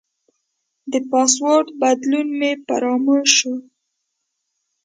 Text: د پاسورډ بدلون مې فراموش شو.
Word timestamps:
د 0.91 0.93
پاسورډ 1.09 1.67
بدلون 1.81 2.27
مې 2.39 2.51
فراموش 2.65 3.29
شو. 3.37 3.55